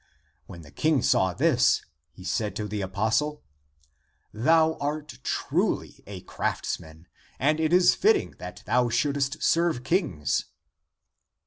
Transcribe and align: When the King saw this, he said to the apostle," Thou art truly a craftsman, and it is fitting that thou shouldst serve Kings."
When 0.47 0.61
the 0.63 0.71
King 0.71 1.03
saw 1.03 1.31
this, 1.31 1.83
he 2.11 2.23
said 2.23 2.55
to 2.55 2.67
the 2.67 2.81
apostle," 2.81 3.43
Thou 4.33 4.73
art 4.81 5.19
truly 5.21 6.03
a 6.07 6.21
craftsman, 6.21 7.05
and 7.37 7.59
it 7.59 7.71
is 7.71 7.93
fitting 7.93 8.31
that 8.39 8.63
thou 8.65 8.89
shouldst 8.89 9.43
serve 9.43 9.83
Kings." 9.83 10.45